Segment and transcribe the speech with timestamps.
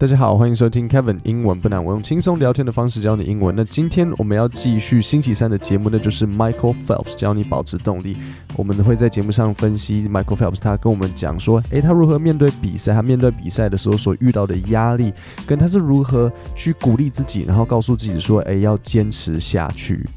[0.00, 3.52] 大家好，欢迎收听 Kevin 英文不难，我用轻松聊天的方式教你英文。
[3.56, 8.16] 那今天我们要继续星期三的节目，那就是 Michael Phelps 教你保持动力。
[8.54, 15.12] 我们会在节目上分析 Michael Phelps，他跟我们讲说，诶，他如何面对比赛，他面对比赛的时候所遇到的压力，
[15.44, 20.08] 跟他是如何去鼓励自己，然后告诉自己说，诶，要坚持下去。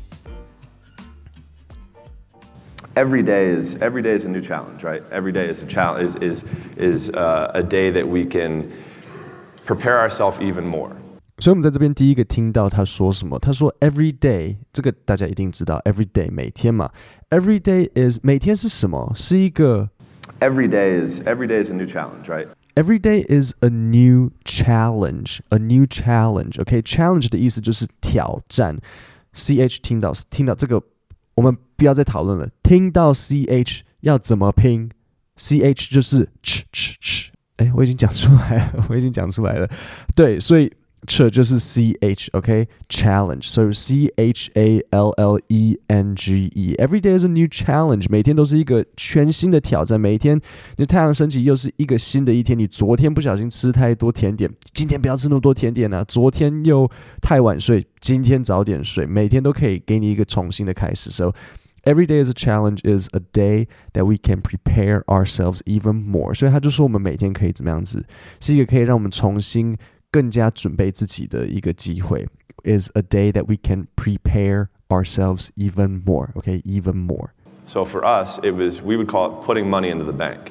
[2.93, 5.01] Every day is every day is a new challenge, right?
[5.11, 6.43] Every day is a challenge is is
[6.77, 8.65] is a day that we can
[9.66, 10.90] prepare ourselves even more.
[11.38, 13.38] 所以，我们在这边第一个听到他说什么？
[13.38, 16.90] 他说 “every day”，这个大家一定知道，“every day” 每天嘛。“
[17.28, 19.12] Every day is” 每天是什么？
[19.14, 19.90] 是一个
[20.40, 22.48] Every day is every day is a new challenge, right?
[22.74, 26.60] Every day is a new challenge, a new challenge.
[26.60, 27.28] OK，challenge、okay?
[27.30, 28.78] 的意思就是挑战。
[29.32, 30.82] ch 听到听到这个，
[31.34, 32.48] 我们不要再讨论了。
[32.62, 34.90] 听到 ch 要怎么拼？
[35.36, 37.19] ch 就是 ch ch ch。
[37.57, 39.69] 哎，我已经讲出来了，我已经讲出来了。
[40.15, 40.71] 对，所以
[41.07, 46.75] ch 就是 c h，OK，challenge，所以 c h a l l e n g e。
[46.77, 49.99] Every day is a new challenge，每天都是一个全新的挑战。
[49.99, 50.39] 每一天，
[50.77, 52.57] 你太阳升起又是一个新的一天。
[52.57, 56.03] 你昨天不小心吃太多甜点，今天不要吃那么多甜点啊。
[56.07, 59.05] 昨天又太晚睡，今天早点睡。
[59.05, 61.09] 每天都可以给你一个重新的开始。
[61.09, 61.33] So
[61.84, 66.34] Every day is a challenge is a day that we can prepare ourselves even more。
[66.34, 68.04] 所以他就说我们每天可以怎么样子，
[68.40, 69.76] 是一个可以让我们重新
[70.10, 72.26] 更加准备自己的一个机会。
[72.64, 76.30] Is a day that we can prepare ourselves even more.
[76.34, 77.30] Okay, even more.
[77.68, 80.50] So for us, it was we would call it putting money into the bank.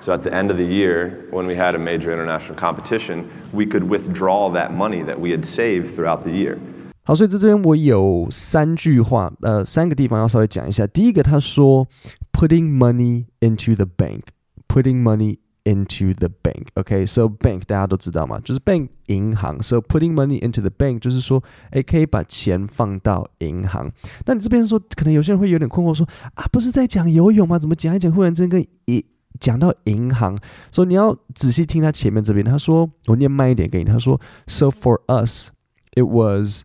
[0.00, 3.66] So at the end of the year, when we had a major international competition, we
[3.66, 6.58] could withdraw that money that we had saved throughout the year.
[7.05, 10.87] 好，所以在这边我有三句话，呃，三个地方要稍微讲一下。
[10.87, 11.85] 第一个，他说
[12.31, 16.67] “putting money into the bank”，“putting money into the bank”。
[16.75, 19.61] OK，so bank 大家都知道嘛，就是 bank 银行。
[19.61, 23.91] So putting money into the bank 就是说，诶，可以把钱放到银行。
[24.25, 27.59] 那你这边说，可能有些人会有点困惑，说啊，不是在讲游泳吗？
[27.59, 29.05] 怎么讲一讲，忽然之间跟一
[29.41, 30.37] 讲到银行？
[30.71, 33.91] 所以你要仔细听他前面这边，他说，我念慢一点给你。
[33.91, 35.49] 他说，So for us,
[35.95, 36.63] it was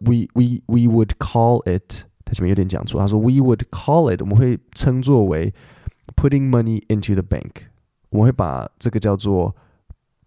[0.00, 5.52] we we we would call it，他前面有点讲错，他说 we would call it，我们会称作为
[6.16, 7.68] putting money into the bank，
[8.10, 9.54] 我们会把这个叫做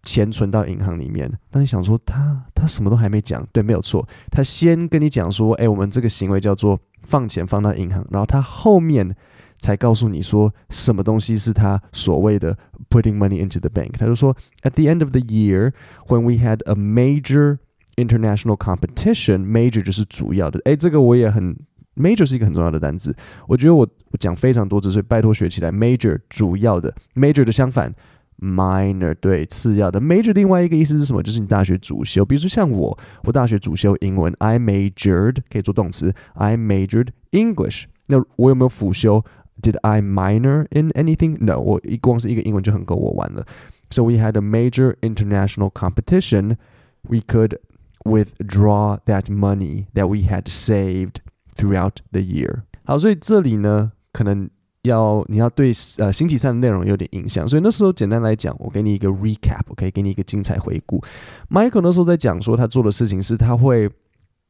[0.02, 1.32] 钱存到银行里面。
[1.52, 9.14] 那你想说他他什么都还没讲，对，没有错，他先跟你讲说，哎，我们这个行为叫做放钱放到银行，然后他后面
[9.60, 12.58] 才告诉你说什么东西是他所谓的
[12.90, 13.92] putting money into the bank。
[13.98, 15.72] 他就说 at the end of the year
[16.08, 17.58] when we had a major
[17.98, 21.56] International competition major 就是主要的，诶，这个我也很
[21.94, 23.14] major 是一个很重要的单词，
[23.46, 25.70] 我觉得我我讲非常多次，所以拜托学起来。
[25.70, 27.94] major 主要的，major 的相反
[28.40, 30.00] minor 对，次要的。
[30.00, 31.22] major 另外一个意思是什么？
[31.22, 37.84] 就是你大学主修，比如说像我，我大学主修英文，I majored 可以做动词，I majored English。
[38.08, 39.24] 那我有没有辅修？
[39.62, 41.36] Did I minor in anything?
[41.38, 43.46] No，我一光是一个英文就很够我玩了。
[43.90, 46.56] So we had a major international competition.
[47.02, 47.58] We could
[48.05, 51.15] withdraw that money that we had saved
[51.55, 52.63] throughout the year。
[52.85, 54.49] 好，所以这里呢，可能
[54.83, 61.03] 要你要对呃星期三的内容有点印象，所以那时候简单来讲，我给你一个 recap，我可以给你一个精彩回顾。
[61.49, 63.89] Michael 那时候在讲说，他做的事情是他会，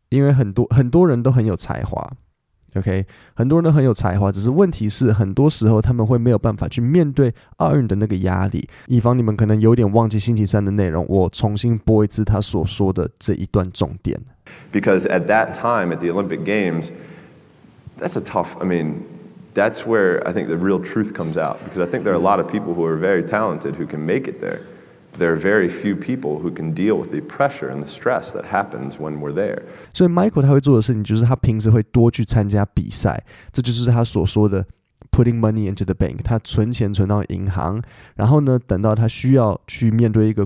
[0.10, 2.12] 因为很多很多人都很有才华。
[2.77, 8.69] OK，很多人都很有才华，只是问题是，很多时候他们会没有办法去面对奥运的那个压力。
[8.89, 14.21] 以防你们可能有点忘记星期三的内容，我重新播一次他所说的这一段重点。
[14.73, 16.89] Because at that time at the Olympic Games,
[17.97, 18.57] that's a tough.
[18.61, 19.03] I mean,
[19.55, 21.59] that's where I think the real truth comes out.
[21.65, 24.05] Because I think there are a lot of people who are very talented who can
[24.05, 24.63] make it there.
[25.17, 28.47] There are very few people who can deal with the pressure and the stress that
[28.47, 29.63] happens when we're there.
[29.93, 34.67] 所以 Michael 他会做的事情就是他平时会多去参加比赛，这就是他所说的
[35.13, 36.17] putting money into the bank。
[36.25, 37.81] 他存钱存到银行，
[38.17, 40.45] 然后呢，等到他需要去面对一个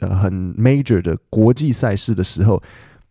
[0.00, 2.62] 呃很 major 的国际赛事的时候，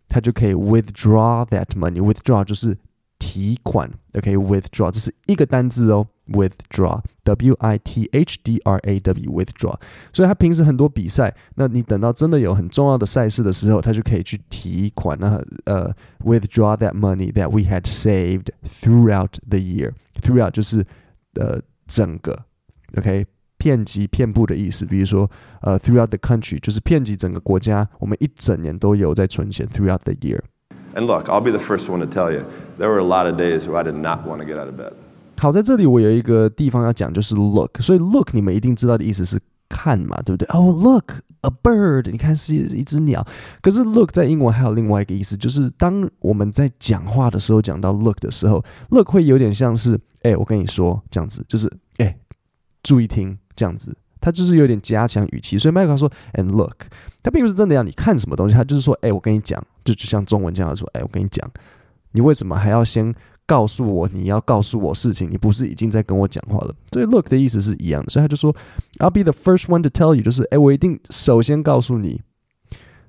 [0.07, 2.77] 他就可以 withdraw that money。withdraw 就是
[3.17, 4.91] 提款，OK，withdraw、okay?
[4.91, 6.05] 这是一个单字哦。
[6.31, 9.75] Withdraw，W I T H D R A W，withdraw。
[10.13, 15.91] 所以他平时很多比赛，那你等到真的有很重要的赛事的时候，他就可以去提款，那呃，
[16.23, 20.85] withdraw that money that we had saved throughout the year。throughout 就是
[21.35, 22.45] 呃整个，
[22.97, 23.25] OK，
[23.57, 24.85] 遍及遍布的意思。
[24.85, 25.29] 比如说
[25.61, 29.65] 呃，throughout the country 就是遍及整个国家，我们一整年都有在存钱。
[29.67, 32.45] throughout the year。And look, I'll be the first one to tell you,
[32.79, 34.75] there were a lot of days where I did not want to get out of
[34.75, 34.93] bed.
[35.38, 37.80] 好，在这里我有一个地方要讲，就是 look。
[37.80, 39.38] 所以 look 你们一定知道的意思是
[39.68, 40.46] 看嘛，对不对？
[40.48, 43.26] 哦、oh,，look a bird，你看是一只鸟。
[43.60, 52.16] 可是 look 在英文还有另外一个意思，就是当我们在讲话的时候讲到 look 的时候，look 会有点像是，哎，我跟你说这样子，就是哎，
[52.82, 55.58] 注意听这样子，它就是有点加强语气。
[55.58, 56.86] 所以麦克说，and look，
[57.22, 61.46] 他并不是真的要你看什么东西，他就是说，哎，我跟你讲，就就像中文这样说，哎，我跟你讲，
[62.12, 63.14] 你为什么还要先？
[63.46, 66.74] 告诉我你要告诉我事情，你不是已经在跟我讲话了？
[66.92, 68.54] 所以 look 的意思是一样的，所以他就说
[68.98, 72.22] I'll be the first one to tell you，就是哎，我一定首先告诉你，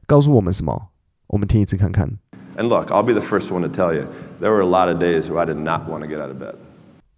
[0.06, 0.90] 告诉我们什么？
[1.28, 2.18] 我们听一次看看。
[2.58, 4.06] And look, I'll be the first one to tell you,
[4.40, 6.38] there were a lot of days where I did not want to get out of
[6.38, 6.56] bed.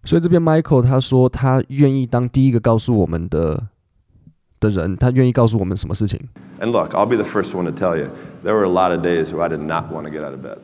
[0.03, 3.67] 所以这边 Michael 他说他愿意当第一个告诉我们的
[4.59, 6.19] 的人，他愿意告诉我们什么事情
[6.59, 8.07] ？And look, I'll be the first one to tell you,
[8.43, 10.41] there were a lot of days where I did not want to get out of
[10.41, 10.59] bed.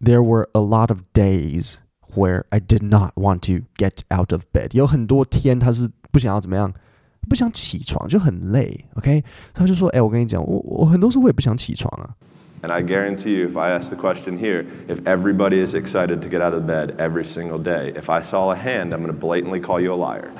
[0.00, 1.78] There were a lot of days.
[2.15, 6.73] Where I did not want to get out of bed，有很多天他是不想要怎么样，
[7.29, 8.85] 不想起床，就很累。
[8.95, 12.15] OK，他就说：“哎，我跟你讲，我我很多时候我也不想起床啊。”
[12.63, 16.27] And I guarantee you, if I ask the question here, if everybody is excited to
[16.27, 19.13] get out of bed every single day, if I saw a hand, I'm going to
[19.13, 20.31] blatantly call you a liar,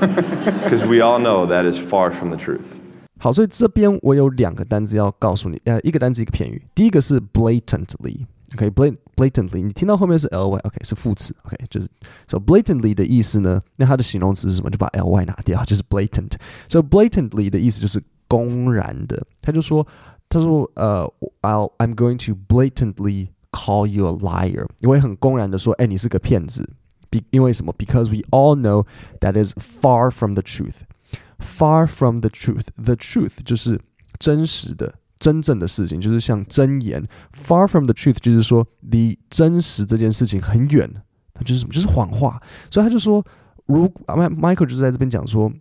[0.65, 2.79] because we all know that is far from the truth.
[3.17, 6.61] 好，所以这边我有两个单字要告诉你，呃，一个单字一个片语。
[6.75, 8.25] 第一个是 blatantly。
[8.53, 11.87] OK，blat、okay, blatantly，你听到后面是 ly，OK、okay, 是副词，OK 就是，
[12.27, 14.69] so blatantly 的意思呢，那它的形容词是什么？
[14.69, 19.25] 就把 ly 拿 掉，就是 blatant。so blatantly 的意思就是公然的。
[19.41, 19.85] 他就说，
[20.29, 21.11] 他说，呃，
[21.41, 26.69] I'll I'm going to blatantly call you a liar，我会很公然的说，哎，你是个骗子。
[27.09, 27.73] Be, 因为什么？
[27.77, 28.85] Because we all know
[29.19, 33.79] that is far from the truth。Far from the truth。The truth 就是
[34.17, 34.95] 真实的。
[35.18, 37.04] 真正的事情就是像真言
[37.46, 40.88] ，far from the truth，就是说离真实这件事情很远，
[41.34, 41.72] 它就是什么？
[41.72, 42.40] 就是谎话。
[42.70, 43.24] 所以他就说，
[43.66, 45.52] 如麦 Michael 就是在这边讲说，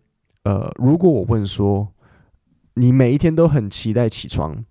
[0.43, 1.87] 呃，如果我问说，
[2.75, 4.63] 你每一天都很期待起床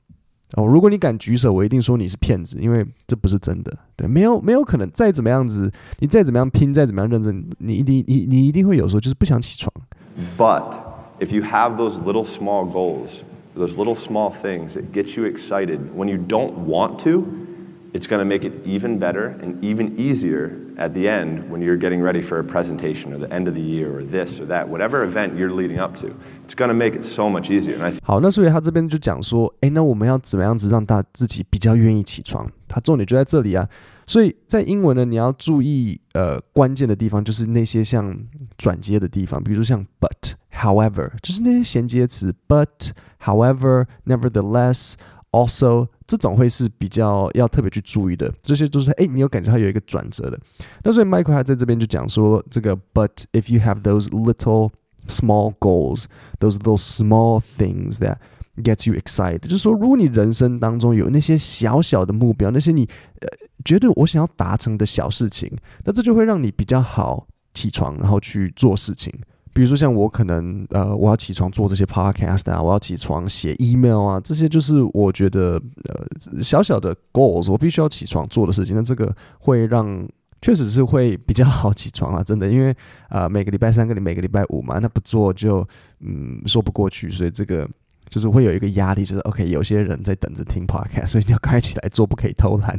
[0.52, 3.76] 哦，如果你敢举手，我一定说你是骗子，因为这不是真的。
[3.96, 9.72] 对，没有没有可能，再怎么样子，你再怎么样拼，再怎么样认真，你一定你你一定会有时候就是不想起床。
[10.38, 10.78] But
[11.18, 13.22] if you have those little small goals.
[13.55, 17.25] Those little small things that get you excited when you don't want to,
[17.93, 21.75] it's going to make it even better and even easier at the end when you're
[21.75, 24.69] getting ready for a presentation or the end of the year or this or that,
[24.69, 26.15] whatever event you're leading up to.
[26.45, 27.77] It's going to make it so much easier.
[28.03, 32.49] 好，那所以他这边就讲说，哎，那我们要怎么样子让大自己比较愿意起床？
[32.68, 33.68] 它重点就在这里啊。
[34.06, 38.16] 所以在英文呢，你要注意呃关键的地方，就是那些像
[38.56, 40.34] 转接的地方，比如说像 but。
[40.58, 42.92] However，就是那些衔接词，but、
[43.22, 44.94] however、nevertheless、
[45.30, 48.32] also，这种会是比较要特别去注意的。
[48.40, 50.40] 这些都是哎，你有感觉它有一个转折的。
[50.82, 54.70] 那所以 Michael 还在这边就讲说，这个 but if you have those little
[55.06, 58.16] small goals，those little small things that
[58.62, 62.88] gets you excited，就是说，如果你人生当中有那些小小的目标，那些你
[63.20, 63.28] 呃
[63.64, 65.50] 觉得我想要达成的小事情，
[65.84, 69.12] 那这就会让你比较好起床，然后去做事情。
[69.52, 78.76] 比如说像我可能呃，我要起床做这些 podcast 啊，我要起床写 email 啊，这些就是我觉得呃小小的 goals，我必须要起床做的事情。
[78.76, 80.06] 那这个会让
[80.42, 82.70] 确实是会比较好起床啊，真的，因为
[83.08, 85.66] 啊、呃、每个礼拜三跟你每个礼拜五嘛，那不做就
[86.00, 87.66] 嗯说不过去，所以这个
[88.08, 92.78] 就是会有一个压力，就是 OK，有些人在等着听 podcast，所以你要快起来做，不可以偷懒。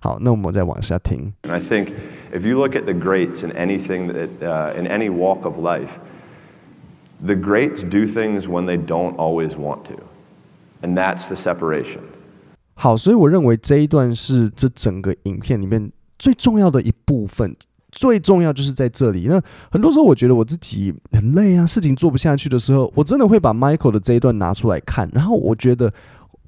[0.00, 1.32] 好，那我们再往下听。
[1.42, 1.92] I think
[2.32, 5.98] if you look at the greats in anything that uh, in any walk of life.
[7.20, 9.94] The greats do things when they don't always want to,
[10.82, 11.98] and that's the separation.
[12.74, 17.56] 好，所以我认为这一段是这整个影片里面最重要的一部分，
[17.98, 19.26] 最重要就是在这里。
[19.26, 25.92] 那很多时候我觉得我自己很累啊，事情做不下去的时候，我真的会把 Michael 的这一段拿出来看，然后我觉得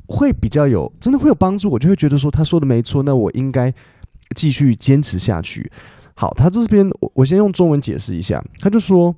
[0.06, 1.68] 会比较有，真的会有帮助。
[1.68, 3.74] 我就会觉得说他说的没错，那我应该
[4.36, 5.68] 继续坚持下去。
[6.14, 9.12] 好，他这边我我先用中文解释一下，他就说。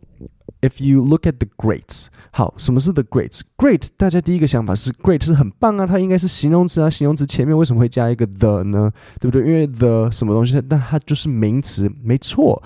[0.60, 8.92] If you look at the greats，好，什么是 the greats？Great，大家第一个想法是 great 是很棒啊，它应该是形容词啊，形容词前面为什么会加一个 the 呢？
[9.20, 9.46] 对不对？
[9.46, 12.62] 因为 the 什么东西，但它就是名词，没错。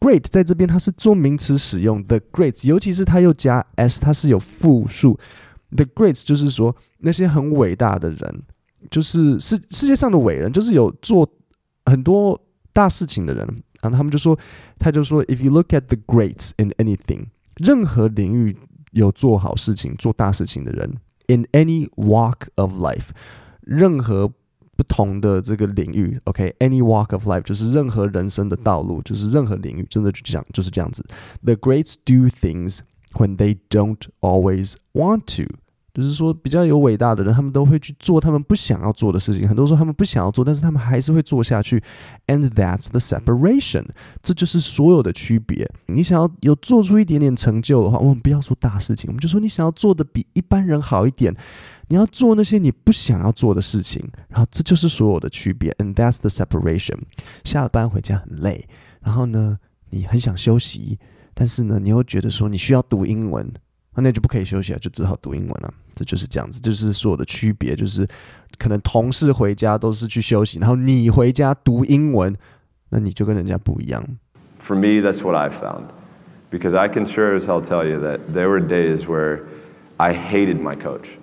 [0.00, 5.18] Great 在这边它是做名词使用，the greats，尤其是它又加 s，它是有复数。
[5.76, 8.42] The greats 就是说那些很伟大的人，
[8.90, 11.28] 就是世世界上的伟人，就是有做
[11.84, 12.40] 很多
[12.72, 13.62] 大事情的人。
[13.81, 14.37] 然后他们就说，
[14.79, 18.57] 他就说，If you look at the greats in anything，任何领域
[18.91, 20.97] 有做好事情、做大事情的人，
[21.27, 23.09] in any walk of life，
[23.61, 24.31] 任何
[24.77, 26.83] 不同的这个领域，OK，any、okay?
[26.83, 31.05] walk of life 就是任何人生的道路，就是任何领域，真的就这样，就是这样子。
[31.43, 32.79] The greats do things
[33.13, 35.55] when they don't always want to。
[36.00, 39.46] 就是说，比较有伟大的人，他们都会去做他们不想要做的事情。
[39.46, 41.82] 很多时候他们不想要做，但是他们还是会做下去。
[42.26, 43.86] And that's the separation。
[44.22, 45.70] 这就是所有的区别。
[45.86, 51.34] 你想要有做出一点点成就的话，我们不要说大事情，我们就说你想要做的比一般人好一点。
[51.88, 55.72] 你要做那些你不想要做的事情，然后这就是所有的区别。
[55.78, 56.98] And that's the separation。
[57.44, 58.68] 下了班回家很累，
[59.00, 59.58] 然后呢，
[59.90, 61.00] 你很想休息，
[61.34, 63.52] 但是呢，你又觉得说你需要读英文。
[63.99, 65.73] 那就不可以休息了，就只好读英文了。
[65.95, 68.05] 这就是这样子，就是所有的区别，就是
[68.57, 72.35] 可能同事回家都是去休息，然后你回家读英文，
[72.89, 74.05] 那你就跟人家不一样。
[74.59, 75.85] For me, that's what I found,
[76.51, 79.43] because I can sure as hell tell you that there were days where
[79.97, 81.17] I hated my coach.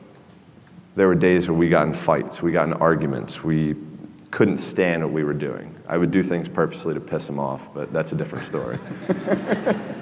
[0.97, 3.75] There were days where we got in fights, we got in arguments, we
[4.31, 5.75] couldn't stand what we were doing.
[5.88, 8.79] I would do things purposely to piss him off, but that's a different story.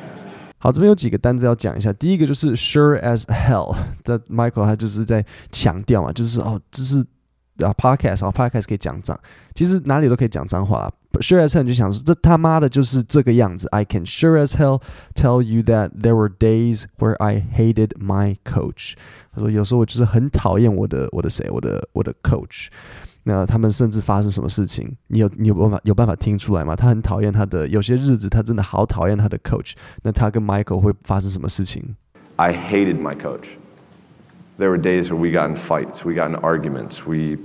[0.65, 1.93] 好，这边有几个单子要讲一下。
[1.93, 7.05] 第一个就是 sure as hell，这 Michael 他就是在强调嘛，就是哦，这是
[7.59, 9.15] 啊 podcast 啊 podcast 可以讲脏，
[9.53, 10.91] 其实哪里都可以讲脏话。
[11.19, 13.67] Sure as hell 就想说，这他妈的就是这个样子。
[13.69, 14.81] I can sure as hell
[15.13, 18.95] tell you that there were days where I hated my coach。
[19.35, 22.69] 他说有时候我就是很讨厌我的我的谁，我的我的 coach。
[23.24, 26.74] 那他们甚至发生什么事情，你有你有办法有办法听出来吗？
[26.74, 29.72] 他很讨厌他的，有些日子他真的好讨厌他的 coach。
[30.02, 31.96] 那他跟 Michael 会发生什么事情？
[32.36, 33.46] I hated my coach.
[34.58, 37.38] There were days where we got in fights, we got in arguments, we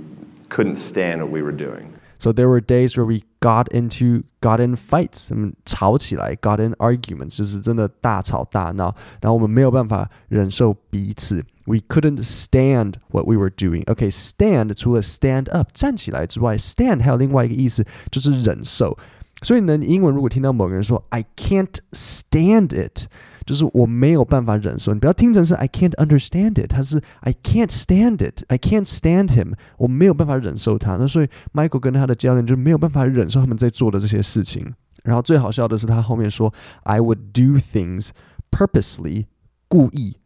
[0.48, 1.86] couldn't stand what we were doing.
[2.20, 11.44] So there were days where we got into got in fights，我们吵起来，got in arguments，就是真的大吵大闹，然后我们没有办法忍受彼此。
[11.66, 13.84] We couldn't stand what we were doing.
[13.84, 18.96] Okay, stand 除了 stand up 站起来之外，stand 还有另外一个意思就是忍受。
[19.42, 23.06] 所以呢，你英文如果听到某个人说 I can't stand it。
[23.45, 30.97] 就是我没有办法忍受，你不要听成是 I can't understand it，它是 I can't stand it，I can't stand him，我没有办法忍受他。
[30.97, 34.73] 那所以 Michael 跟他的教练就没有办法忍受他们在做的这些事情。
[35.03, 38.09] 然后最好笑的是他后面说 I would do things
[38.51, 39.25] purposely，
[39.67, 40.17] 故意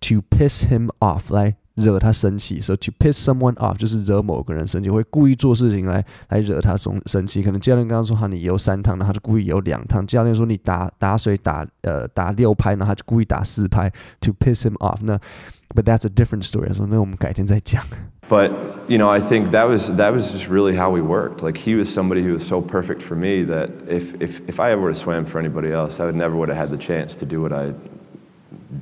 [0.00, 1.59] to piss him off，来。
[1.75, 7.43] 惹他生气，so to piss someone off 就是惹某个人生气，会故意做事情来来惹他生生气。
[7.43, 10.05] 可能教练刚刚说好你游三趟，然后他就故意游两趟。
[10.07, 13.91] 教练说你打打水打呃打六拍，然后他就故意打四拍，
[14.21, 14.99] to piss him off。
[15.01, 15.19] 那
[15.75, 16.67] but that's a different story。
[16.67, 17.83] 他说那我们改天再讲。
[18.27, 18.51] But
[18.87, 21.43] you know I think that was that was just really how we worked.
[21.43, 24.71] Like he was somebody who was so perfect for me that if if if I
[24.71, 27.15] ever would have swam for anybody else, I would never would have had the chance
[27.17, 27.73] to do what I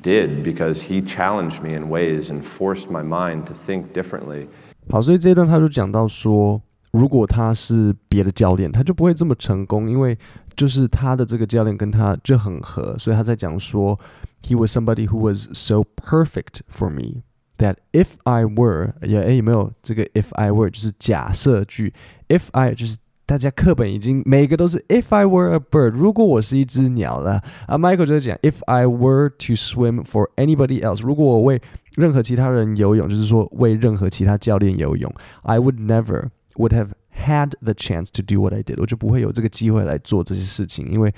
[0.02, 4.48] did because he challenged me in ways and forced my mind to think differently.
[4.90, 10.18] 好，所以这一段他就讲到说，如果他是别的教练，他就不会这么成功，因为
[10.56, 14.00] 就是他的这个教练跟他就很合，所以他在讲说，
[14.42, 17.24] He was somebody who was so perfect for me
[17.58, 21.94] that if I were，也诶有没有这个 if I were 就是假设句，
[22.28, 22.98] if I 就是。
[23.28, 27.78] 大家课本已经每个都是 If I were a bird，如果我是一只鸟了啊。
[27.78, 31.62] Michael 就讲 If I were to swim for anybody else，如果我为
[31.96, 35.12] 任何其他人游泳，就是说为任何其他教练游泳，
[35.44, 41.14] I would never would have had the chance to do what I did，我就不会有这个机会来做这些事情，因为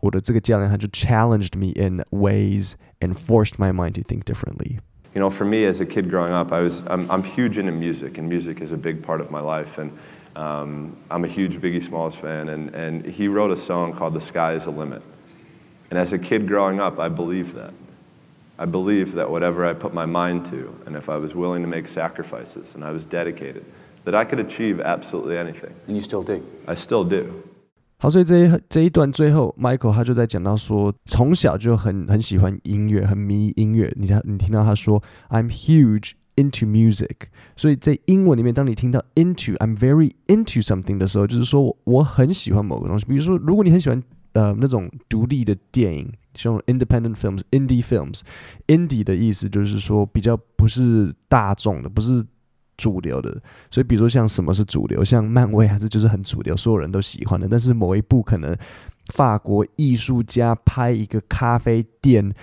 [0.00, 5.66] 我的这个教练他就 challenged me in ways and forced my mind to think differently。You know, for me
[5.70, 8.72] as a kid growing up, I was I'm I'm huge into music, and music is
[8.72, 9.90] a big part of my life, and
[10.36, 14.20] Um, I'm a huge Biggie Smalls fan, and, and he wrote a song called The
[14.20, 15.02] Sky is the Limit.
[15.90, 17.72] And as a kid growing up, I believed that.
[18.58, 21.68] I believed that whatever I put my mind to, and if I was willing to
[21.68, 23.64] make sacrifices and I was dedicated,
[24.04, 25.72] that I could achieve absolutely anything.
[25.86, 26.42] And you still do?
[26.66, 27.26] I still do.
[27.98, 33.92] 好，所以这一这一段最后，Michael 他就在讲到说，从小就很很喜欢音乐，很迷音乐。
[33.96, 36.12] 你看，你听到他说，I'm huge。
[36.39, 37.27] into music，
[37.57, 43.05] 所以在英文里面，当你听到 into，I'm very into something 的时候，就是说我很喜欢某个东西。
[43.05, 52.25] 比如说，如果你很喜欢呃那种独立的电影，像 independent films、indie films，indie 的意思就是说比较不是大众的，不是
[52.77, 53.29] 主流的。
[53.69, 57.47] 所以，比如说像什么是主流，像漫威还是就是很主流，所有人都喜欢的。
[57.49, 58.55] 但是某一部可能
[59.13, 62.33] 法国艺术家拍一个咖啡店，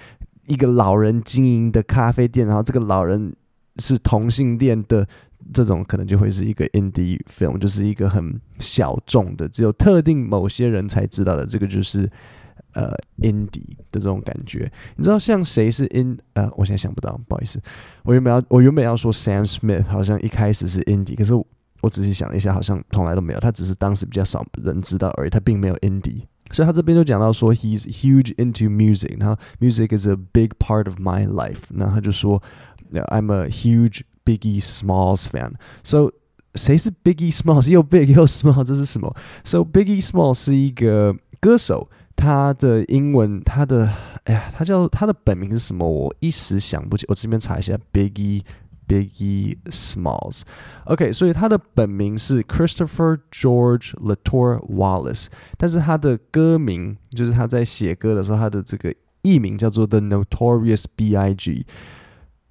[0.46, 3.34] 一个老人经营的咖啡店，然后这个老人。
[3.78, 5.06] 是同性恋的
[5.52, 11.46] 这种，可能就会是一个 indie film，就是一个很小众的，只有特定某些人才知道的。
[11.46, 12.10] 这个就是
[12.72, 14.70] 呃 indie 的这种感觉。
[14.96, 17.60] 你知道像谁是 in 呃，我现在想不到，不好意思。
[18.02, 21.34] 我原本要我原本要说 Sam Smith，好像一开始是 indie，可是
[21.80, 23.40] 我仔细想了一下，好像从来都没有。
[23.40, 26.22] 他只是当时比较少人知道而已，他并没有 indie。
[26.52, 31.62] 所以他这边就讲到说，he's huge into music，然后 music is a big part of my life。
[31.70, 32.40] 那他就说
[32.91, 36.11] ，I'm a huge Biggie Smalls fan。So
[36.55, 37.69] 谁是 Biggie Smalls？
[37.69, 39.15] 又 big 又 small，这是什么？
[39.43, 43.91] So Biggie Smalls 是一个歌手，他的英文，他的，
[44.25, 45.87] 哎呀，他叫他的本名是什么？
[45.87, 61.65] 我一时想不起，我这边查一下，Biggie。Biggie Smalls，OK，okay，所以他的本名是 Christopher George Latour Wallace，但是他的歌名就是他在写歌的时候，他的这个艺名叫做 The Notorious B.I.G。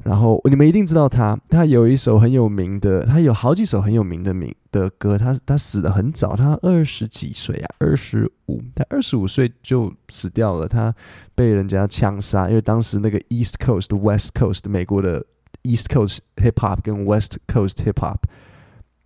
[0.05, 5.17] 然后你们一定知道他，他有一首很有名的，他有好几首很有名的名的歌。
[5.17, 10.95] 他他死得很早，他二十几岁啊，二十五，他二十五岁就死掉了，他
[11.35, 15.25] 被人家枪杀，因为当时那个 East Coast、West Coast 美国的。
[15.67, 18.17] East Coast Hip Hop 跟 West Coast Hip Hop，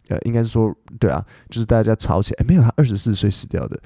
[0.10, 3.80] 呃，应该是说，对啊，就是大家吵起来，没有，他二十四岁死掉的，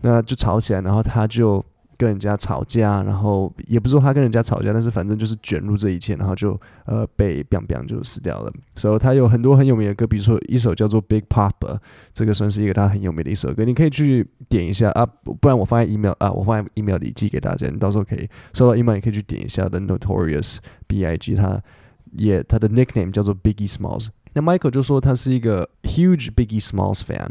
[0.00, 1.64] 那就吵起来，然后他就
[2.02, 8.52] 跟人家吵架，然后也不是说他跟人家吵架，但是反正就是卷入这一切，然后就呃被 biang biang 就死掉了。
[8.74, 11.78] 所以他有很多很有名的歌，比如说一首叫做 Big Poppa，
[12.12, 20.56] 这个算是一个他很有名的一首歌，你可以去点一下啊，不然我放在 email 啊，我放在 email 里寄给大家，你到时候可以收到 email，你可以去点一下 The Notorious
[20.88, 21.36] B.I.G.
[21.36, 21.62] 他。
[22.18, 24.08] 也，他的 nickname 叫做 Biggie Smalls。
[24.34, 27.30] 那 Michael 就说他是一个 huge Biggie Smalls fan。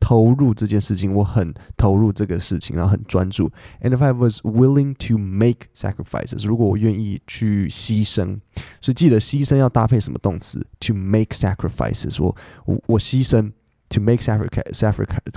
[0.00, 3.50] 投入这件事情，我很投入这个事情，然后很专注。
[3.80, 8.40] And if I was willing to make sacrifices，如果我愿意去牺牲，
[8.80, 10.66] 所以记得牺牲要搭配什么动词？
[10.80, 12.36] To make sacrifices，我
[12.66, 13.52] 我我牺牲。
[13.90, 14.82] To make sacrifice，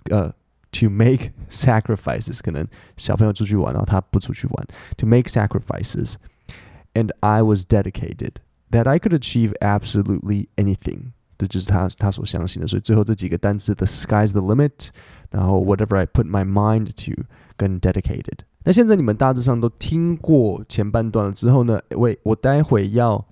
[0.10, 0.34] 呃，
[0.72, 4.68] to make sacrifices，可能小朋友出去玩，然后他不出去玩。
[4.98, 8.38] To make sacrifices，and I was dedicated
[8.72, 11.12] that I could achieve absolutely anything。
[11.39, 14.91] 这就是他他所相信的，所以最后这几个单词，the sky's the limit，
[15.31, 17.23] 然后 whatever I put my mind to，
[17.57, 18.41] 跟 dedicated。
[18.65, 23.25] 那现在你们大致上都听过前半段了之后呢，喂，我待会要，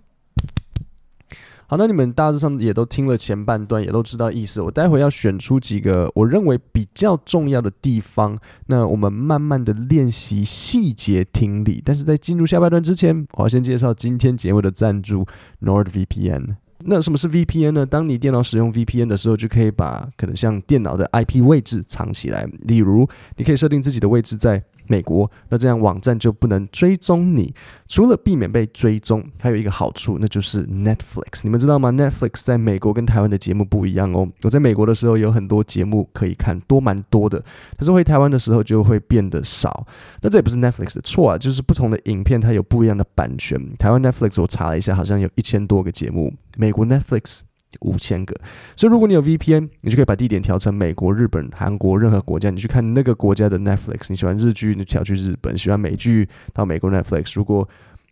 [1.68, 4.60] 好，那你们大致上也都听了前半段，也都知道意思。
[4.60, 8.36] 我待会要选出几个我认为比较重要的地方，
[8.66, 11.80] 那我们慢慢的练习细节听力。
[11.84, 15.24] 但是在进入下半段之前，我要先介绍今天节目的赞助
[15.60, 16.56] NordVPN。
[16.84, 17.84] 那什么是 VPN 呢？
[17.86, 22.48] 当你电脑使用 VPN 的时候，就可以把可能像电脑的 IP 位置藏起来。
[22.62, 27.54] 例如，你可以设定自己的位置在美国，那这样网站就不能追踪你。
[27.86, 31.42] 除了避免被追踪，还有一个好处，那就是 Netflix。
[31.42, 34.28] 你们知道吗？Netflix 在美国跟台湾的节目不一样哦。
[34.42, 37.42] 我在美国的时候有很多节目可以看，多蛮多的。
[37.76, 39.86] 但是回台湾的时候就会变得少。
[40.22, 43.60] 那这也不是 Netflix 的错啊，就是不同的影片它有不一样的版权。
[43.76, 47.40] 台湾 Netflix 我查了一下，好像有一千多个节目，美美国 Netflix。
[47.82, 48.34] 五千个，
[48.76, 54.06] 所以如果你有 VPN，你就可以把地点调成美国、日本、韩国任何国家，你去看那个国家的 Netflix。
[54.08, 57.32] 你喜欢日剧，你调去日本；喜欢美剧，到美国 Netflix。
[57.36, 57.68] 如果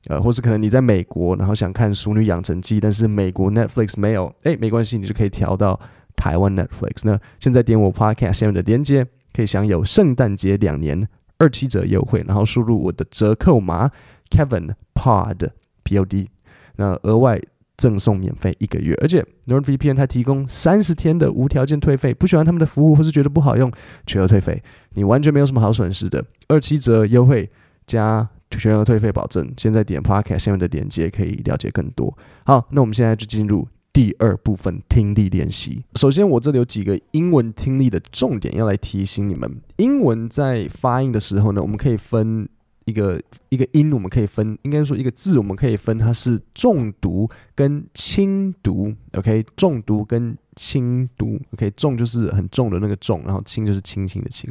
[0.07, 5.79] 呃，或是可能你在美国，然后想看《熟女养成记》，但是美国 Netflix 没有，哎，没关系，你就可以调到
[6.14, 7.01] 台湾 Netflix。
[7.03, 13.90] 那现在点我 Podcast 下面的链接，可以享有圣诞节两年二七折优惠，然后输入我的折扣码
[14.31, 15.51] Kevin Pod
[15.83, 16.31] P O D，
[16.77, 17.40] 那额外。
[17.79, 23.73] 赠送免费一个月，而且 NordVPN 它提供三十天的无条件退费，不喜欢他们的服务或是觉得不好用，
[24.05, 24.61] 全额退费，
[24.95, 26.23] 你完全没有什么好损失的。
[26.49, 27.49] 二七折优惠
[27.87, 32.12] 加全额退费保证，现在点 Podcast 下面的链接可以了解更多。
[32.45, 35.85] 好，那我们现在就进入第二部分听力练习。
[35.95, 39.57] 首先，我这里有几个英文听力的重点要来提醒你们。
[39.77, 42.49] 英文在发音的时候呢，我们可以分。
[42.88, 43.20] 一个
[43.51, 54.51] 一个音，我们可以分，应该说一个字，我们可以分，它是重读跟轻读，OK，重读跟轻读，OK，重就是很重的那个重，然后轻就是轻轻的轻。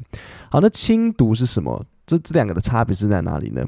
[0.51, 1.83] 好，那轻读是什么？
[2.05, 3.65] 这这两个的差别是在哪里呢？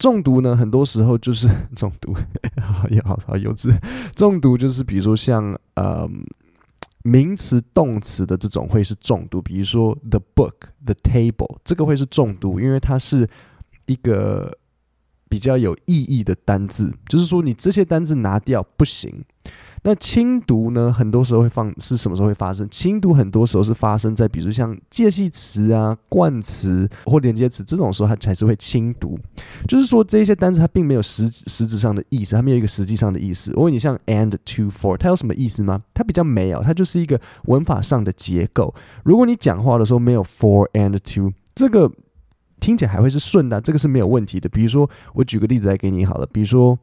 [0.00, 2.12] 重读呢，很多时候就是 重读，
[2.60, 3.72] 好好好幼稚。
[4.16, 6.10] 重读就是比如说像呃
[7.04, 10.54] 名词、动词的这种会是重读，比如说 the book、
[10.84, 13.28] the table，这个会是重读，因为它是。
[13.88, 14.56] 一个
[15.28, 19.24] 比较有意义的单字，就是说你这些单字拿掉不行。
[19.84, 22.68] 那轻读呢，很多时候会放是什么时候会发生？
[22.68, 29.16] 轻读很多时候是发生在比如像介系词啊、冠词或连接词这种时候，它才是会轻读。
[29.68, 33.52] 就是说这些单词它并没有实实质上的意思，它没有一个实际上的意思。
[33.54, 35.80] 我问你，像 and to for，它有什么意思吗？
[35.94, 38.74] 它比较没有，它就是一个文法上的结构。
[39.04, 41.90] 如果你讲话的时候没有 for and to，这个
[42.59, 44.47] 听起来还会是顺的，这个是没有问题的。
[44.49, 46.79] 比如说，我举个例子来给你好了，比如说。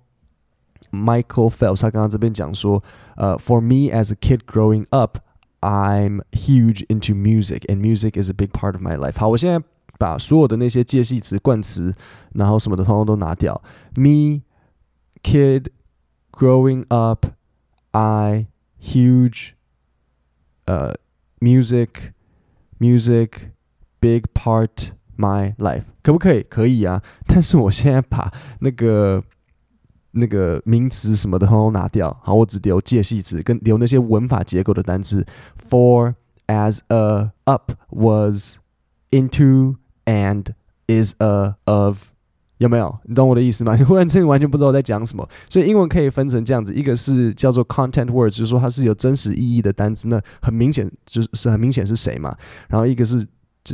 [0.90, 2.82] Michael Phelps，他刚刚这边讲说，
[3.16, 5.18] 呃、uh,，For me as a kid growing up,
[5.60, 9.16] I'm huge into music, and music is a big part of my life。
[9.16, 9.64] 好，我现在
[9.98, 11.94] 把所有的那些介系词、冠词，
[12.32, 13.62] 然后什么的，通通都拿掉。
[13.94, 14.40] Me,
[15.22, 15.66] kid,
[16.32, 17.26] growing up,
[17.92, 18.48] I
[18.80, 19.50] huge，
[20.64, 20.94] 呃、
[21.40, 22.14] uh,，music,
[22.80, 23.52] music,
[24.00, 26.43] big part My life，可不可以？
[26.43, 27.01] 可以啊。
[27.27, 29.23] 但是我现在把那个。
[30.17, 32.17] 那个名词什么的，通通拿掉。
[32.23, 35.25] 好，我只留介系词，跟留那些文法结构的单词。
[35.69, 36.15] For
[36.47, 38.59] as a up was
[39.11, 39.75] into
[40.05, 40.45] and
[40.87, 42.03] is a of，
[42.59, 42.97] 有没有？
[43.03, 43.75] 你懂我的意思吗？
[43.75, 45.27] 你 忽然之间完全不知道我在讲什么。
[45.49, 52.33] 所以英文可以分成这样子，一个是叫做 content words，就是说它是有真实意义的单词，那很明显就是很明显是谁嘛。
[52.69, 53.27] 然后一个是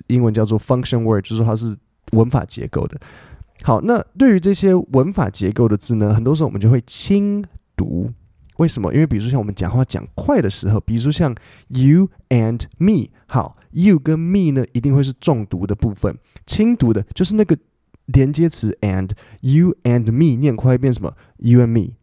[0.07, 1.75] 英文叫做 function word，就是说它是
[2.11, 2.99] 文法结构的。
[3.63, 7.43] 好，那对于这些文法结构的字呢，很多时候我们就会轻
[7.75, 8.11] 读。
[8.57, 8.93] 为什么？
[8.93, 11.35] 因为比如说像我们讲话讲快的时候，比如说像
[11.69, 17.57] you and me，好，you 跟 me 呢一定会是重读的部分，轻读的就是那个
[18.07, 19.09] 连接词 and
[19.41, 21.93] you and me，念快变什么 you and me。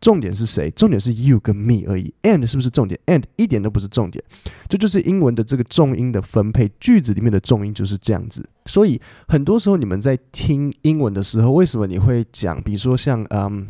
[0.00, 0.70] 重点是谁？
[0.72, 2.12] 重点是 you 跟 me 而已。
[2.22, 4.22] and 是不是重点？and 一点都不是重点。
[4.68, 8.48] 这就是英文的这个重音的分配，句子里面的重音就是这样子。
[8.66, 12.60] 所以很多时候你们在听英文的时候，为什么你会讲？
[12.62, 13.66] 比如说像嗯，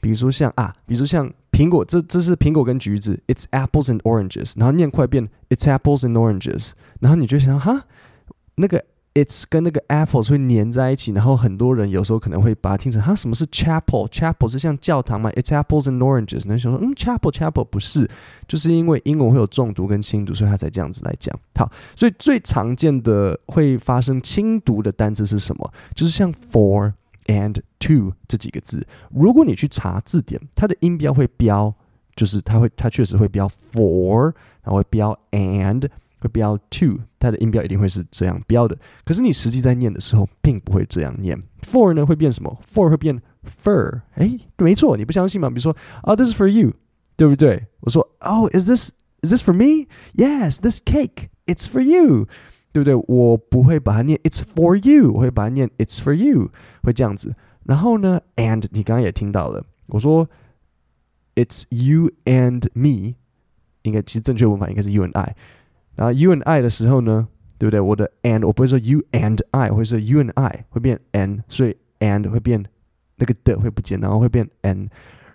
[0.00, 4.52] 比如说像啊，比如说像苹果，这这是苹果跟橘子，It's apples and oranges。
[4.56, 6.72] 然后念快变，It's apples and oranges。
[7.00, 7.84] 然后你就想哈，
[8.56, 8.84] 那个。
[9.18, 16.42] It's 跟那个 apples 会粘在一起，然后很多人有时候可能会把它听成哈，什么是 chapel？chapel 是像教堂嘛？It's apples and oranges。
[16.46, 18.08] 那想说，嗯，chapel chapel 不是，
[18.46, 21.36] 就是因为英文会有重读跟轻读，所以他才这样子来讲。
[21.56, 25.72] 好，所以最常见的会发生轻读的单词是什么？
[25.96, 26.92] 就是像 for
[27.26, 28.86] and to 这几个字。
[29.10, 31.74] 如果你去查字典，它的音标会标，
[32.14, 35.88] 就是它会，它确实会标 for，然后会标 and。
[36.20, 38.78] 会标 to，它的音标一定会是这样标的。
[39.04, 41.42] 可是你实际在念的时候，并不会这样念。
[41.62, 43.20] For 呢会变什么？For 会变
[43.62, 44.02] fur。
[44.14, 45.48] 哎，没错，你不相信吗？
[45.48, 46.72] 比如说啊，oh，this is for you，
[47.16, 47.66] 对不对？
[47.80, 48.90] 我说，Oh, is this
[49.22, 49.86] is this for me?
[50.14, 52.26] Yes, this cake, it's for you，
[52.72, 52.94] 对不对？
[53.06, 56.50] 我不会把它念 It's for you，我会把它念 It's for you，
[56.82, 57.34] 会这样子。
[57.64, 60.28] 然后呢，and 你刚刚也听到了，我说
[61.34, 63.14] It's you and me，
[63.82, 65.36] 应该其实正确文法应该是 you and I。
[65.98, 67.26] 然后 you and I 的时候呢，
[67.58, 67.80] 对不对？
[67.80, 72.64] 我的 and 我不会说 you and I，我会说 you and I 会变 n，所以 and 会变
[73.16, 74.88] 那个的会不见，然后会变 n。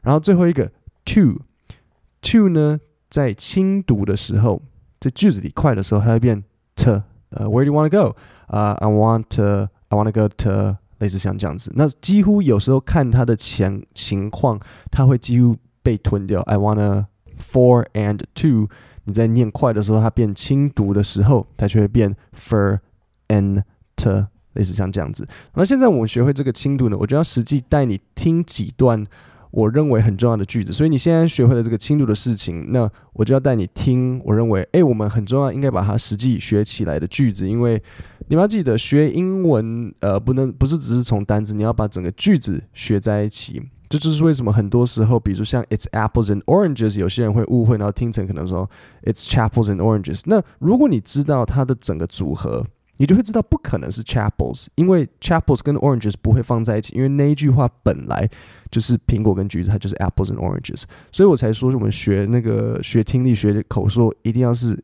[0.03, 0.71] 然后最后一个
[1.03, 4.61] to，to 呢，在轻读的时候，
[5.01, 6.41] 在句子里快的时候，它会变
[6.77, 7.01] to。
[7.31, 8.15] 呃，Where do you want to go？
[8.47, 11.73] 啊，I want to，I want to go to，类似像这样子。
[11.75, 16.41] 那几乎有时候看它的前情况，它会几乎被吞掉。
[16.43, 18.69] I want to for and to。
[19.05, 22.79] 你在念快的时候，它变轻读的时候，它就会变 fer
[23.27, 23.63] and
[23.95, 25.27] t，类似像这样子。
[25.53, 29.05] 那现在我们学会这个轻读呢，我就要实际带你听几段
[29.53, 30.73] 我认为很重要的句子。
[30.73, 37.47] 所以你现在学会了这个轻读的事情，那我就要带你听我认为，诶，我们很重要，应该把它实际学起来的句子。
[37.47, 37.81] 因为
[38.27, 43.61] 你们要记得，学英文，呃，不能不是只是从单词，你要把整个句子学在一起。
[43.89, 48.67] 这就是为什么很多时候，比如像 "It's apples and oranges"，有些人会误会，然后听成可能说
[49.03, 50.21] "It's chapels and oranges"。
[50.25, 52.65] 那如果你知道它的整个组合，
[52.97, 58.29] 你就会知道不可能是 chapels，因为 chapels 跟 oranges 不会放在一起，因为那一句话本来
[58.69, 60.83] 就是苹果跟橘子，它就是 apples and oranges。
[61.11, 64.81] 所以我才说，我们学那个学听力、学口说，一定要是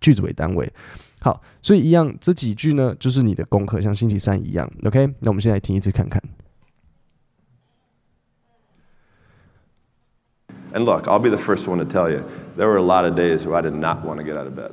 [0.00, 0.72] 句子为单位。
[1.20, 4.70] 好，所以一样，这几句呢，就是你的功课，像星期三一样。
[4.84, 6.22] OK，那我们现在听一次看看。
[10.72, 12.22] And look, I'll be the first one to tell you,
[12.56, 14.54] there were a lot of days where I did not want to get out of
[14.54, 14.70] bed.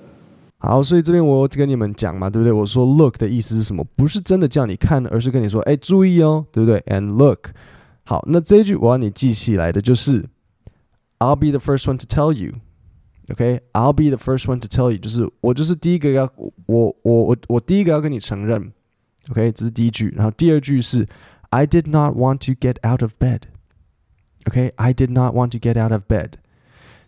[0.59, 2.53] 好，所以这边我跟你们讲嘛，对不对？
[2.53, 3.85] 我说 look 的意思是什么？
[3.97, 6.81] 不是真的叫你看，而是跟你说，哎，注意哦，对不对？
[6.87, 7.51] And look，
[8.05, 10.25] 好，那这一句我要你记起来的就是
[11.19, 16.29] I'll be the first one to tell you。OK，I'll be the first one to tell you，就是我就是第一个要
[16.67, 18.73] 我我我我第一个要跟你承认。
[19.31, 21.09] OK，这是第一句，然后第二句是
[21.51, 25.93] I did not want to get out of bed。OK，I、okay, did not want to get out
[25.93, 26.33] of bed。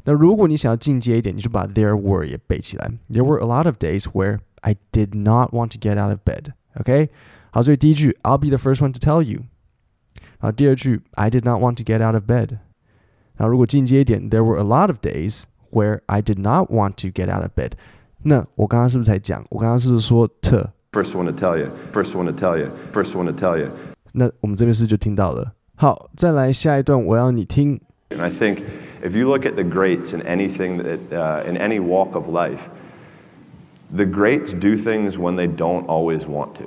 [0.04, 2.90] 那如果你想要进阶一点，你就把 there were 也背起来。
[3.10, 6.52] There were a lot of days where I did not want to get out of bed.
[6.80, 7.08] OK，
[7.50, 9.40] 好，所以第一句 I'll be the first one to tell you。
[10.40, 12.58] 然后第二句 I did not want to get out of bed。
[13.36, 17.72] 然后如果进阶一点，There were a lot of days where I did not want to get out of bed。
[18.22, 19.44] 那我刚刚是不是才讲？
[19.50, 23.58] 我刚刚是不是说 to First one to tell you, first one to tell you, first one to tell
[23.58, 23.68] you.
[24.12, 25.52] 那我们这边是不是就听到了？
[25.74, 27.80] 好，再来下一段，我要你听。
[28.10, 28.58] And I think
[29.02, 32.68] if you look at the greats in anything that, uh, in any walk of life,
[33.94, 36.66] the greats do things when they don't always want to.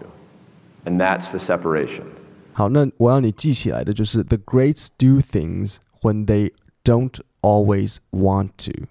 [0.85, 2.05] And that's the separation.
[2.53, 6.51] 好，那我要你记起来的就是 the greats do things when they
[6.83, 8.87] don't always want to.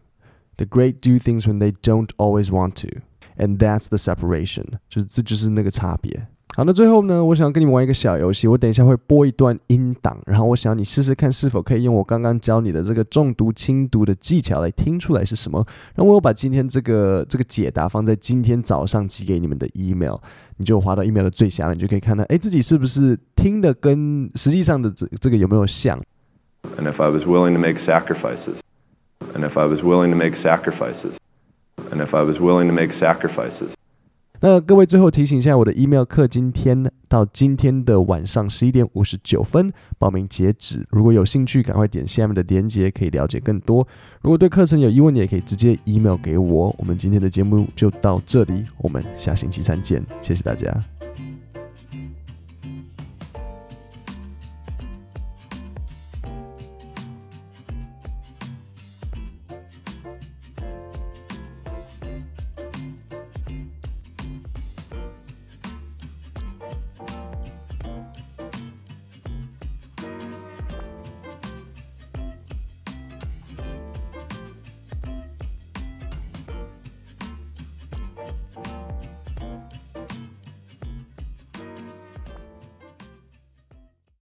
[0.57, 3.01] The great do things when they don't always want to.
[3.37, 4.79] And that's the separation.
[4.89, 6.29] 就是这就是那个差别。
[6.54, 8.46] 好，那最后呢，我想要跟你们玩一个小游戏。
[8.46, 15.66] 我等一下会播一段音档，然后我想你试试看是否可以用我刚刚教你的这个重读轻读的技巧来听出来是什么。
[15.96, 20.18] 然后我有把今天这个这个解答放在今天早上寄给你们的 email，
[20.58, 25.98] 你就滑到 email 的最下面，你就可以看到，哎，自己是不是听的跟实际上的这这个有没有像
[26.78, 28.58] ？And if I was willing to make sacrifices,
[29.34, 31.16] and if I was willing to make sacrifices,
[31.92, 33.72] and if I was willing to make sacrifices.
[34.44, 40.84] 那各位最后提醒一下，我的 email 课今天到今天的晚上十一点五十九分报名截止。
[40.90, 43.88] 如果有兴趣，赶快点下面的链接，可以了解更多。
[44.20, 46.76] 如果对课程有疑问，也可以直接 email 给我。
[46.80, 50.91] 我们今天的节目就到这里，我们下星期三见，谢谢大家。